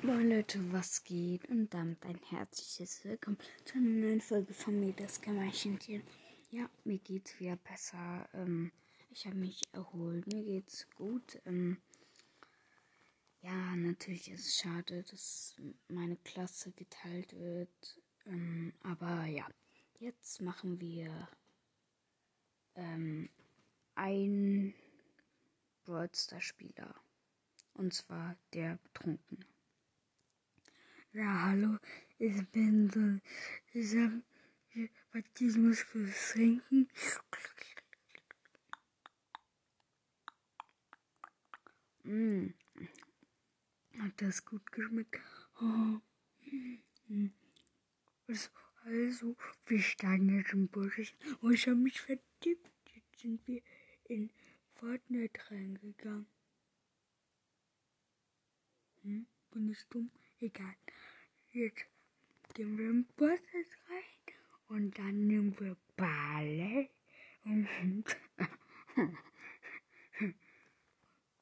Moin 0.00 0.30
Leute, 0.30 0.60
was 0.72 1.02
geht? 1.02 1.48
Und 1.48 1.74
damit 1.74 2.04
ein 2.04 2.20
herzliches 2.30 3.04
Willkommen 3.04 3.36
zu 3.64 3.78
einer 3.78 4.06
neuen 4.06 4.20
Folge 4.20 4.54
von 4.54 4.78
mir, 4.78 4.92
das 4.92 5.20
Kämmerchentchen. 5.20 6.04
Ja, 6.52 6.70
mir 6.84 6.98
geht's 6.98 7.40
wieder 7.40 7.56
besser. 7.56 8.28
Ähm, 8.32 8.70
ich 9.10 9.26
habe 9.26 9.34
mich 9.34 9.60
erholt, 9.72 10.24
mir 10.28 10.44
geht's 10.44 10.88
gut. 10.94 11.40
Ähm, 11.46 11.78
ja, 13.42 13.74
natürlich 13.74 14.30
ist 14.30 14.46
es 14.46 14.58
schade, 14.58 15.02
dass 15.02 15.56
meine 15.88 16.16
Klasse 16.18 16.70
geteilt 16.70 17.36
wird. 17.36 18.00
Ähm, 18.26 18.72
aber 18.84 19.24
ja, 19.26 19.48
jetzt 19.98 20.40
machen 20.40 20.80
wir 20.80 21.28
ähm, 22.76 23.28
ein 23.96 24.74
Brawl 25.84 26.08
Spieler. 26.38 26.94
Und 27.74 27.94
zwar 27.94 28.36
der 28.52 28.78
Betrunkene. 28.84 29.44
Ja, 31.18 31.46
hallo, 31.46 31.78
ich 32.20 32.48
bin 32.50 32.88
so. 32.90 33.18
Ich 33.76 33.96
hab. 33.96 34.12
Was 35.12 35.24
ich 35.40 35.56
muss 35.56 35.84
was 35.92 36.28
trinken. 36.30 36.88
Mm. 42.04 42.54
Hat 43.98 44.12
das 44.22 44.44
gut 44.44 44.70
geschmeckt? 44.70 45.20
Oh. 45.60 45.98
Also, 48.28 48.50
also, 48.84 49.36
wir 49.66 49.82
standen 49.82 50.36
jetzt 50.38 50.52
im 50.52 50.68
Busch 50.68 51.16
und 51.40 51.52
ich 51.52 51.66
habe 51.66 51.78
mich 51.78 52.00
vertippt. 52.00 52.70
Jetzt 52.94 53.18
sind 53.18 53.44
wir 53.48 53.60
in 54.04 54.30
Fortnite 54.74 55.50
reingegangen. 55.50 56.28
Hm? 59.02 59.26
Bin 59.50 59.68
ich 59.68 59.84
dumm? 59.88 60.12
Egal. 60.40 60.74
Jetzt 61.50 61.86
gehen 62.54 62.78
wir 62.78 62.90
in 62.90 63.04
Bus 63.16 63.40
rein 63.88 64.34
und 64.68 64.96
dann 64.98 65.26
nehmen 65.26 65.58
wir 65.58 65.76
Bale 65.96 66.88
und 67.44 67.66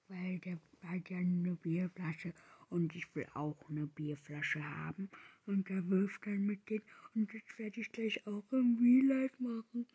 weil 0.09 0.39
der 0.39 0.59
hat 0.85 1.11
ja 1.11 1.19
eine 1.19 1.57
Bierflasche 1.57 2.33
und 2.71 2.95
ich 2.95 3.15
will 3.15 3.27
auch 3.35 3.69
eine 3.69 3.87
Bierflasche 3.87 4.65
haben 4.65 5.11
und 5.45 5.69
er 5.69 5.87
wirft 5.91 6.27
dann 6.27 6.47
mit 6.47 6.69
denen 6.71 6.85
und 7.15 7.35
das 7.35 7.59
werde 7.59 7.81
ich 7.81 7.93
gleich 7.93 8.27
auch 8.27 8.51
im 8.53 8.79
Real 8.81 9.07
Life 9.21 9.43
machen. 9.43 9.87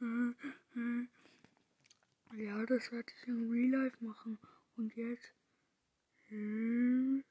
Ja, 2.36 2.64
das 2.64 2.92
werde 2.92 3.12
ich 3.12 3.26
im 3.28 3.50
Real 3.50 3.82
Life 3.82 4.04
machen 4.04 4.38
und 4.76 4.94
jetzt 4.94 5.34
hm, 6.28 7.24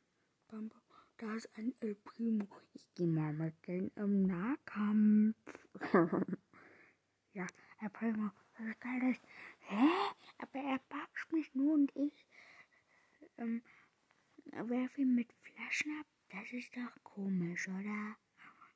bam, 0.49 0.67
bam. 0.67 0.81
Da 1.19 1.35
ist 1.35 1.49
ein 1.57 1.73
El 1.81 1.95
Primo. 1.95 2.47
Ich 2.73 2.87
gehe 2.95 3.05
mal 3.05 3.33
mit 3.33 3.53
denen 3.67 3.91
im 3.97 4.21
Nahkampf. 4.25 5.35
ja, 7.33 7.45
El 7.81 7.89
Primo, 7.89 8.31
was 8.57 8.79
geil 8.79 9.11
ist. 9.11 9.21
Hä? 9.59 9.85
Aber 10.37 10.59
er 10.59 10.79
batscht 10.87 11.33
mich 11.33 11.53
nur 11.53 11.73
und 11.73 11.93
ich 11.93 12.25
ähm, 13.37 13.61
werfe 14.45 15.01
ihn 15.01 15.13
mit 15.13 15.33
Flaschen 15.41 15.91
ab. 15.99 16.07
Das 16.29 16.53
ist 16.53 16.77
doch 16.77 17.03
komisch, 17.03 17.67
oder? 17.67 18.15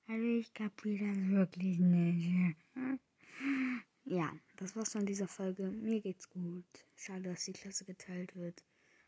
Also 0.09 0.25
ich 0.25 0.53
kapiere 0.53 1.07
das 1.07 1.29
wirklich 1.29 1.79
nicht. 1.79 2.57
ja, 4.03 4.33
das 4.57 4.75
war's 4.75 4.91
von 4.91 5.05
dieser 5.05 5.29
Folge. 5.29 5.71
Mir 5.71 6.01
geht's 6.01 6.29
gut. 6.29 6.65
Schade, 6.97 7.23
dass 7.29 7.45
die 7.45 7.53
Klasse 7.53 7.85
geteilt 7.85 8.35
wird. 8.35 8.65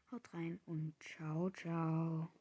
Haut 0.09 0.33
rein 0.33 0.61
und 0.66 0.94
ciao, 1.02 1.50
ciao. 1.50 2.31